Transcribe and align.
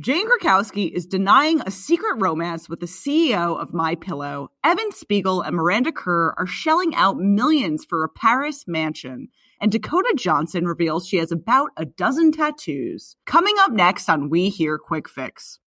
Jane 0.00 0.28
Krakowski 0.28 0.92
is 0.92 1.06
denying 1.06 1.60
a 1.60 1.72
secret 1.72 2.20
romance 2.20 2.68
with 2.68 2.78
the 2.78 2.86
CEO 2.86 3.60
of 3.60 3.74
My 3.74 3.96
Pillow. 3.96 4.48
Evan 4.62 4.92
Spiegel 4.92 5.42
and 5.42 5.56
Miranda 5.56 5.90
Kerr 5.90 6.34
are 6.38 6.46
shelling 6.46 6.94
out 6.94 7.16
millions 7.16 7.84
for 7.84 8.04
a 8.04 8.08
Paris 8.08 8.64
mansion. 8.68 9.26
And 9.60 9.72
Dakota 9.72 10.14
Johnson 10.16 10.66
reveals 10.66 11.08
she 11.08 11.16
has 11.16 11.32
about 11.32 11.70
a 11.76 11.84
dozen 11.84 12.30
tattoos. 12.30 13.16
Coming 13.26 13.56
up 13.58 13.72
next 13.72 14.08
on 14.08 14.30
We 14.30 14.50
Hear 14.50 14.78
Quick 14.78 15.08
Fix. 15.08 15.58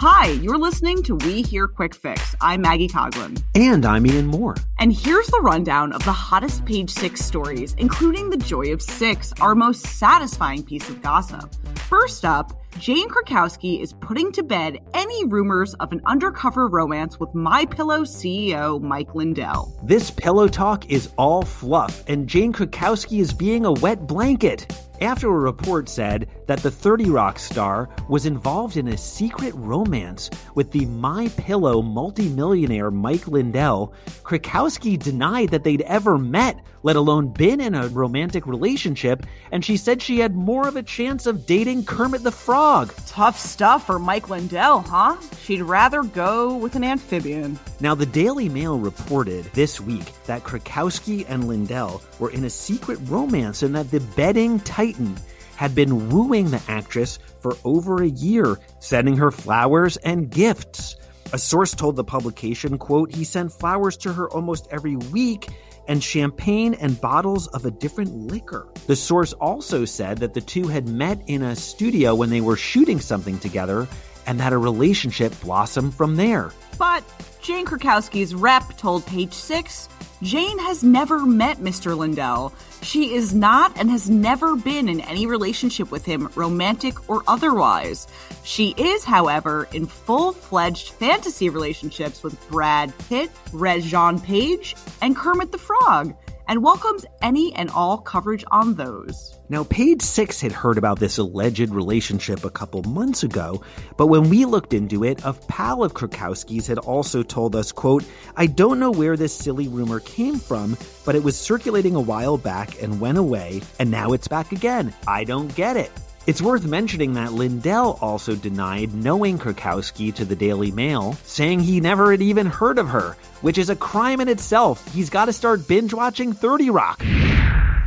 Hi, 0.00 0.28
you're 0.28 0.56
listening 0.56 1.02
to 1.02 1.16
We 1.16 1.42
Hear 1.42 1.68
Quick 1.68 1.94
Fix. 1.94 2.34
I'm 2.40 2.62
Maggie 2.62 2.88
Coglin. 2.88 3.42
And 3.54 3.84
I'm 3.84 4.06
Ian 4.06 4.28
Moore. 4.28 4.56
And 4.78 4.94
here's 4.94 5.26
the 5.26 5.40
rundown 5.42 5.92
of 5.92 6.02
the 6.04 6.12
hottest 6.12 6.64
page 6.64 6.88
six 6.88 7.22
stories, 7.22 7.74
including 7.76 8.30
the 8.30 8.38
Joy 8.38 8.72
of 8.72 8.80
Six, 8.80 9.34
our 9.42 9.54
most 9.54 9.84
satisfying 9.84 10.62
piece 10.62 10.88
of 10.88 11.02
gossip. 11.02 11.52
First 11.90 12.24
up, 12.24 12.52
Jane 12.78 13.08
Krakowski 13.08 13.80
is 13.80 13.92
putting 13.94 14.30
to 14.30 14.42
bed 14.44 14.78
any 14.94 15.24
rumors 15.24 15.74
of 15.74 15.90
an 15.90 16.00
undercover 16.06 16.68
romance 16.68 17.18
with 17.18 17.34
My 17.34 17.66
Pillow 17.66 18.02
CEO 18.02 18.80
Mike 18.80 19.16
Lindell. 19.16 19.76
This 19.82 20.12
pillow 20.12 20.46
talk 20.46 20.88
is 20.88 21.10
all 21.16 21.42
fluff, 21.42 22.08
and 22.08 22.28
Jane 22.28 22.52
Krakowski 22.52 23.18
is 23.18 23.32
being 23.32 23.64
a 23.64 23.72
wet 23.72 24.06
blanket. 24.06 24.72
After 25.00 25.28
a 25.28 25.32
report 25.32 25.88
said 25.88 26.28
that 26.46 26.58
the 26.60 26.72
30 26.72 27.10
Rock 27.10 27.38
star 27.38 27.88
was 28.08 28.26
involved 28.26 28.76
in 28.76 28.88
a 28.88 28.96
secret 28.96 29.54
romance 29.54 30.28
with 30.56 30.72
the 30.72 30.86
My 30.86 31.28
Pillow 31.36 31.82
multimillionaire 31.82 32.90
Mike 32.90 33.28
Lindell, 33.28 33.94
Krakowski 34.24 34.98
denied 34.98 35.50
that 35.50 35.62
they'd 35.62 35.82
ever 35.82 36.18
met, 36.18 36.64
let 36.82 36.96
alone 36.96 37.28
been 37.28 37.60
in 37.60 37.76
a 37.76 37.86
romantic 37.88 38.46
relationship, 38.46 39.24
and 39.52 39.64
she 39.64 39.76
said 39.76 40.02
she 40.02 40.18
had 40.18 40.34
more 40.34 40.66
of 40.66 40.74
a 40.74 40.82
chance 40.82 41.26
of 41.26 41.46
dating 41.46 41.84
Kermit 41.84 42.24
the 42.24 42.32
Frog. 42.32 42.67
Tough 42.68 43.38
stuff 43.38 43.86
for 43.86 43.98
Mike 43.98 44.28
Lindell, 44.28 44.80
huh? 44.80 45.16
She'd 45.40 45.62
rather 45.62 46.02
go 46.02 46.54
with 46.54 46.74
an 46.76 46.84
amphibian. 46.84 47.58
Now, 47.80 47.94
the 47.94 48.04
Daily 48.04 48.50
Mail 48.50 48.78
reported 48.78 49.46
this 49.54 49.80
week 49.80 50.12
that 50.26 50.44
Krakowski 50.44 51.24
and 51.30 51.48
Lindell 51.48 52.02
were 52.18 52.30
in 52.30 52.44
a 52.44 52.50
secret 52.50 52.98
romance 53.04 53.62
and 53.62 53.74
that 53.74 53.90
the 53.90 54.00
betting 54.00 54.60
Titan 54.60 55.16
had 55.56 55.74
been 55.74 56.10
wooing 56.10 56.50
the 56.50 56.62
actress 56.68 57.18
for 57.40 57.56
over 57.64 58.02
a 58.02 58.08
year, 58.08 58.60
sending 58.80 59.16
her 59.16 59.30
flowers 59.30 59.96
and 59.96 60.28
gifts. 60.28 60.96
A 61.32 61.38
source 61.38 61.74
told 61.74 61.96
the 61.96 62.04
publication, 62.04 62.76
quote, 62.76 63.14
he 63.14 63.24
sent 63.24 63.50
flowers 63.50 63.96
to 63.98 64.12
her 64.12 64.28
almost 64.28 64.68
every 64.70 64.96
week 64.96 65.48
and 65.88 66.04
champagne 66.04 66.74
and 66.74 67.00
bottles 67.00 67.48
of 67.48 67.64
a 67.64 67.70
different 67.70 68.14
liquor. 68.14 68.68
The 68.86 68.94
source 68.94 69.32
also 69.32 69.84
said 69.84 70.18
that 70.18 70.34
the 70.34 70.40
two 70.40 70.68
had 70.68 70.88
met 70.88 71.20
in 71.26 71.42
a 71.42 71.56
studio 71.56 72.14
when 72.14 72.30
they 72.30 72.40
were 72.40 72.56
shooting 72.56 73.00
something 73.00 73.38
together 73.38 73.88
and 74.26 74.38
that 74.38 74.52
a 74.52 74.58
relationship 74.58 75.32
blossomed 75.40 75.94
from 75.94 76.16
there. 76.16 76.52
But 76.78 77.02
Jane 77.42 77.66
Krakowski's 77.66 78.34
rep 78.34 78.76
told 78.76 79.04
Page 79.06 79.32
Six 79.32 79.88
Jane 80.22 80.58
has 80.58 80.82
never 80.82 81.24
met 81.24 81.58
Mr. 81.58 81.96
Lindell. 81.96 82.52
She 82.82 83.14
is 83.14 83.34
not 83.34 83.72
and 83.78 83.88
has 83.90 84.10
never 84.10 84.56
been 84.56 84.88
in 84.88 85.00
any 85.02 85.26
relationship 85.26 85.90
with 85.92 86.04
him, 86.04 86.28
romantic 86.34 87.08
or 87.08 87.22
otherwise. 87.28 88.08
She 88.42 88.74
is, 88.76 89.04
however, 89.04 89.68
in 89.72 89.86
full 89.86 90.32
fledged 90.32 90.90
fantasy 90.90 91.50
relationships 91.50 92.22
with 92.22 92.48
Brad 92.48 92.92
Pitt, 93.08 93.30
Regé-Jean 93.52 94.20
Page, 94.20 94.74
and 95.02 95.16
Kermit 95.16 95.52
the 95.52 95.58
Frog, 95.58 96.14
and 96.48 96.62
welcomes 96.62 97.04
any 97.22 97.54
and 97.54 97.70
all 97.70 97.98
coverage 97.98 98.44
on 98.50 98.74
those. 98.74 99.38
Now, 99.50 99.64
Page 99.64 100.02
Six 100.02 100.40
had 100.40 100.52
heard 100.52 100.78
about 100.78 100.98
this 100.98 101.18
alleged 101.18 101.70
relationship 101.70 102.44
a 102.44 102.50
couple 102.50 102.82
months 102.82 103.22
ago, 103.22 103.62
but 103.96 104.08
when 104.08 104.28
we 104.28 104.44
looked 104.44 104.74
into 104.74 105.04
it, 105.04 105.20
a 105.24 105.32
pal 105.32 105.84
of 105.84 105.94
Krakowski's 105.94 106.66
had 106.66 106.78
also 106.78 107.22
told 107.22 107.54
us, 107.54 107.70
quote, 107.70 108.04
I 108.36 108.46
don't 108.46 108.80
know 108.80 108.90
where 108.90 109.16
this 109.16 109.34
silly 109.34 109.68
rumor 109.68 110.00
came 110.00 110.38
from, 110.38 110.76
but 111.04 111.14
it 111.14 111.22
was 111.22 111.38
circulating 111.38 111.94
a 111.94 112.00
while 112.00 112.36
back 112.36 112.82
and 112.82 113.00
went 113.00 113.18
away, 113.18 113.62
and 113.78 113.90
now 113.90 114.12
it's 114.12 114.28
back 114.28 114.52
again. 114.52 114.92
I 115.06 115.24
don't 115.24 115.54
get 115.54 115.76
it. 115.76 115.92
It's 116.28 116.42
worth 116.42 116.66
mentioning 116.66 117.14
that 117.14 117.32
Lindell 117.32 117.98
also 118.02 118.34
denied 118.34 118.92
knowing 118.92 119.38
Krakowski 119.38 120.14
to 120.14 120.26
the 120.26 120.36
Daily 120.36 120.70
Mail, 120.70 121.14
saying 121.24 121.60
he 121.60 121.80
never 121.80 122.10
had 122.10 122.20
even 122.20 122.44
heard 122.44 122.76
of 122.76 122.86
her, 122.86 123.16
which 123.40 123.56
is 123.56 123.70
a 123.70 123.74
crime 123.74 124.20
in 124.20 124.28
itself. 124.28 124.92
He's 124.92 125.08
got 125.08 125.24
to 125.24 125.32
start 125.32 125.66
binge 125.66 125.94
watching 125.94 126.34
30 126.34 126.68
Rock. 126.68 127.02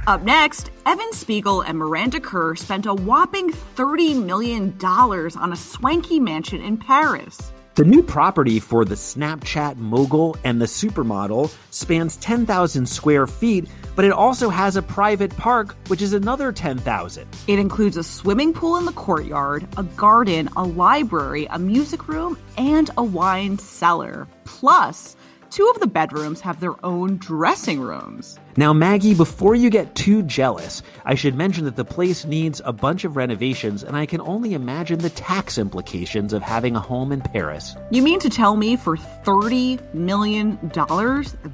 Up 0.07 0.24
next, 0.24 0.72
Evan 0.88 1.13
Spiegel 1.13 1.62
and 1.62 1.78
Miranda 1.78 2.19
Kerr 2.19 2.56
spent 2.56 2.88
a 2.88 2.96
whopping 2.96 3.51
$30 3.51 4.25
million 4.25 4.75
on 4.84 5.53
a 5.53 5.56
swanky 5.56 6.19
mansion 6.19 6.63
in 6.63 6.78
Paris. 6.78 7.51
The 7.73 7.85
new 7.85 8.03
property 8.03 8.59
for 8.59 8.83
the 8.83 8.95
Snapchat 8.95 9.77
mogul 9.77 10.35
and 10.43 10.59
the 10.59 10.65
supermodel 10.65 11.55
spans 11.69 12.17
10,000 12.17 12.85
square 12.85 13.25
feet, 13.25 13.69
but 13.95 14.03
it 14.03 14.11
also 14.11 14.49
has 14.49 14.75
a 14.75 14.81
private 14.81 15.35
park, 15.37 15.77
which 15.87 16.01
is 16.01 16.11
another 16.11 16.51
10,000. 16.51 17.25
It 17.47 17.59
includes 17.59 17.95
a 17.95 18.03
swimming 18.03 18.51
pool 18.51 18.75
in 18.75 18.83
the 18.83 18.91
courtyard, 18.91 19.65
a 19.77 19.83
garden, 19.83 20.49
a 20.57 20.65
library, 20.65 21.47
a 21.49 21.57
music 21.57 22.09
room, 22.09 22.37
and 22.57 22.89
a 22.97 23.03
wine 23.05 23.57
cellar. 23.57 24.27
Plus, 24.43 25.15
two 25.49 25.65
of 25.73 25.79
the 25.79 25.88
bedrooms 25.88 26.41
have 26.41 26.59
their 26.59 26.75
own 26.85 27.15
dressing 27.19 27.79
rooms. 27.79 28.38
Now, 28.57 28.73
Maggie, 28.73 29.13
before 29.13 29.56
you 29.56 29.69
get 29.69 29.95
too 29.95 30.23
jealous, 30.23 30.84
I 31.06 31.16
should 31.16 31.35
mention 31.35 31.66
that 31.66 31.78
the 31.78 31.85
place 31.85 32.25
needs 32.25 32.62
a 32.66 32.73
bunch 32.73 33.06
of 33.06 33.16
renovations, 33.16 33.84
and 33.84 33.95
I 33.95 34.06
can 34.06 34.19
only 34.22 34.53
imagine 34.53 35.00
the 35.00 35.09
tax 35.09 35.57
implications 35.57 36.34
of 36.34 36.41
having 36.41 36.75
a 36.75 36.79
home 36.79 37.12
in 37.12 37.22
Paris. 37.22 37.75
You 37.91 38.01
mean 38.01 38.19
to 38.19 38.29
tell 38.29 38.57
me 38.57 38.75
for 38.75 38.97
$30 38.97 39.94
million, 39.94 40.59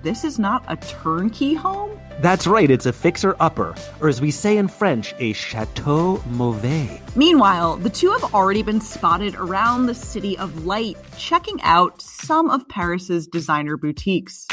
this 0.01 0.23
is 0.23 0.39
not 0.39 0.65
a 0.67 0.77
turnkey 0.77 1.53
home? 1.53 1.91
That's 2.19 2.47
right, 2.47 2.71
it's 2.71 2.87
a 2.87 2.93
fixer 2.93 3.35
upper, 3.39 3.75
or 4.01 4.09
as 4.09 4.19
we 4.19 4.31
say 4.31 4.57
in 4.57 4.67
French, 4.67 5.13
a 5.19 5.33
chateau 5.33 6.19
mauvais. 6.25 6.99
Meanwhile, 7.15 7.77
the 7.77 7.91
two 7.91 8.11
have 8.11 8.33
already 8.33 8.63
been 8.63 8.81
spotted 8.81 9.35
around 9.35 9.85
the 9.85 9.93
City 9.93 10.35
of 10.35 10.65
Light, 10.65 10.97
checking 11.15 11.61
out 11.61 12.01
some 12.01 12.49
of 12.49 12.67
Paris's 12.67 13.27
designer 13.27 13.77
boutiques. 13.77 14.47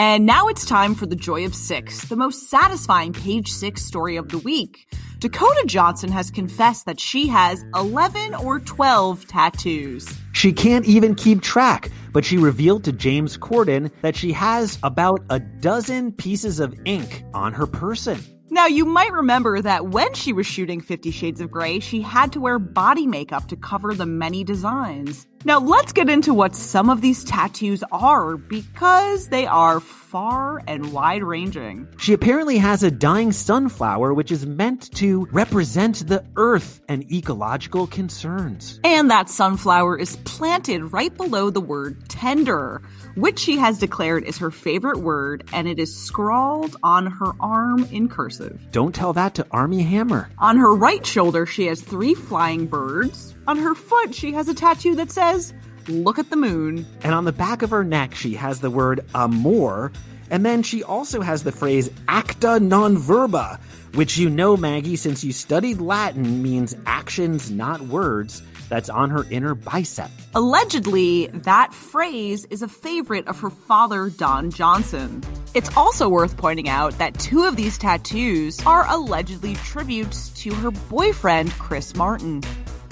And 0.00 0.24
now 0.24 0.48
it's 0.48 0.64
time 0.64 0.94
for 0.94 1.04
the 1.04 1.14
Joy 1.14 1.44
of 1.44 1.54
Six, 1.54 2.06
the 2.06 2.16
most 2.16 2.48
satisfying 2.48 3.12
page 3.12 3.52
six 3.52 3.84
story 3.84 4.16
of 4.16 4.30
the 4.30 4.38
week. 4.38 4.90
Dakota 5.18 5.62
Johnson 5.66 6.10
has 6.10 6.30
confessed 6.30 6.86
that 6.86 6.98
she 6.98 7.26
has 7.26 7.62
11 7.74 8.34
or 8.34 8.60
12 8.60 9.26
tattoos. 9.26 10.08
She 10.32 10.54
can't 10.54 10.86
even 10.86 11.14
keep 11.14 11.42
track, 11.42 11.90
but 12.14 12.24
she 12.24 12.38
revealed 12.38 12.82
to 12.84 12.92
James 12.92 13.36
Corden 13.36 13.90
that 14.00 14.16
she 14.16 14.32
has 14.32 14.78
about 14.82 15.22
a 15.28 15.38
dozen 15.38 16.12
pieces 16.12 16.60
of 16.60 16.74
ink 16.86 17.22
on 17.34 17.52
her 17.52 17.66
person. 17.66 18.24
Now, 18.48 18.68
you 18.68 18.86
might 18.86 19.12
remember 19.12 19.60
that 19.60 19.88
when 19.88 20.14
she 20.14 20.32
was 20.32 20.46
shooting 20.46 20.80
Fifty 20.80 21.10
Shades 21.10 21.42
of 21.42 21.50
Grey, 21.50 21.78
she 21.78 22.00
had 22.00 22.32
to 22.32 22.40
wear 22.40 22.58
body 22.58 23.06
makeup 23.06 23.48
to 23.48 23.56
cover 23.56 23.92
the 23.92 24.06
many 24.06 24.44
designs. 24.44 25.26
Now, 25.42 25.58
let's 25.58 25.92
get 25.92 26.10
into 26.10 26.34
what 26.34 26.54
some 26.54 26.90
of 26.90 27.00
these 27.00 27.24
tattoos 27.24 27.82
are 27.90 28.36
because 28.36 29.28
they 29.28 29.46
are 29.46 29.80
far 29.80 30.60
and 30.66 30.92
wide 30.92 31.22
ranging. 31.22 31.88
She 31.96 32.12
apparently 32.12 32.58
has 32.58 32.82
a 32.82 32.90
dying 32.90 33.32
sunflower, 33.32 34.12
which 34.12 34.30
is 34.30 34.44
meant 34.44 34.92
to 34.96 35.26
represent 35.32 36.06
the 36.08 36.22
earth 36.36 36.82
and 36.88 37.10
ecological 37.10 37.86
concerns. 37.86 38.80
And 38.84 39.10
that 39.10 39.30
sunflower 39.30 39.96
is 39.98 40.16
planted 40.24 40.92
right 40.92 41.16
below 41.16 41.48
the 41.48 41.60
word 41.60 42.08
tender, 42.08 42.82
which 43.14 43.38
she 43.38 43.56
has 43.56 43.78
declared 43.78 44.24
is 44.24 44.36
her 44.38 44.50
favorite 44.50 44.98
word, 44.98 45.48
and 45.52 45.66
it 45.66 45.78
is 45.78 45.96
scrawled 45.96 46.76
on 46.82 47.06
her 47.06 47.32
arm 47.40 47.84
in 47.92 48.08
cursive. 48.08 48.60
Don't 48.72 48.94
tell 48.94 49.14
that 49.14 49.34
to 49.36 49.46
Armie 49.52 49.82
Hammer. 49.82 50.28
On 50.38 50.58
her 50.58 50.74
right 50.74 51.06
shoulder, 51.06 51.46
she 51.46 51.66
has 51.66 51.80
three 51.80 52.14
flying 52.14 52.66
birds. 52.66 53.34
On 53.50 53.56
her 53.56 53.74
foot, 53.74 54.14
she 54.14 54.32
has 54.34 54.48
a 54.48 54.54
tattoo 54.54 54.94
that 54.94 55.10
says, 55.10 55.52
Look 55.88 56.20
at 56.20 56.30
the 56.30 56.36
moon. 56.36 56.86
And 57.02 57.12
on 57.12 57.24
the 57.24 57.32
back 57.32 57.62
of 57.62 57.70
her 57.70 57.82
neck, 57.82 58.14
she 58.14 58.34
has 58.34 58.60
the 58.60 58.70
word 58.70 59.04
amor. 59.12 59.90
And 60.30 60.46
then 60.46 60.62
she 60.62 60.84
also 60.84 61.20
has 61.20 61.42
the 61.42 61.50
phrase 61.50 61.90
acta 62.06 62.60
non 62.60 62.96
verba, 62.96 63.58
which 63.94 64.16
you 64.16 64.30
know, 64.30 64.56
Maggie, 64.56 64.94
since 64.94 65.24
you 65.24 65.32
studied 65.32 65.80
Latin, 65.80 66.44
means 66.44 66.76
actions, 66.86 67.50
not 67.50 67.80
words, 67.80 68.40
that's 68.68 68.88
on 68.88 69.10
her 69.10 69.26
inner 69.30 69.56
bicep. 69.56 70.12
Allegedly, 70.36 71.26
that 71.32 71.74
phrase 71.74 72.44
is 72.50 72.62
a 72.62 72.68
favorite 72.68 73.26
of 73.26 73.40
her 73.40 73.50
father, 73.50 74.10
Don 74.10 74.52
Johnson. 74.52 75.24
It's 75.54 75.76
also 75.76 76.08
worth 76.08 76.36
pointing 76.36 76.68
out 76.68 76.96
that 76.98 77.18
two 77.18 77.42
of 77.42 77.56
these 77.56 77.78
tattoos 77.78 78.64
are 78.64 78.86
allegedly 78.88 79.56
tributes 79.56 80.28
to 80.44 80.54
her 80.54 80.70
boyfriend, 80.70 81.50
Chris 81.54 81.96
Martin. 81.96 82.42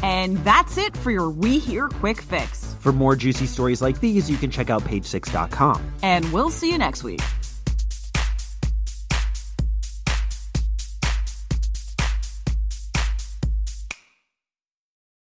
And 0.03 0.39
that's 0.39 0.79
it 0.79 0.97
for 0.97 1.11
your 1.11 1.31
We 1.31 1.59
Hear 1.59 1.89
Quick 1.89 2.23
Fix. 2.23 2.75
For 2.81 2.93
more 2.93 3.17
juicy 3.17 3.47
stories 3.47 3.83
like 3.83 4.01
these, 4.01 4.31
you 4.31 4.37
can 4.37 4.51
check 4.51 4.71
out 4.71 4.83
page6.com. 4.83 5.93
And 6.03 6.33
we'll 6.33 6.51
see 6.51 6.71
you 6.71 6.79
next 6.79 7.03
week. 7.03 7.21